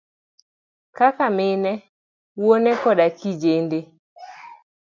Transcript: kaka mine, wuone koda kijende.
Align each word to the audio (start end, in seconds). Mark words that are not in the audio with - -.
kaka 0.97 1.25
mine, 1.37 1.71
wuone 2.41 2.71
koda 2.81 3.07
kijende. 3.17 3.79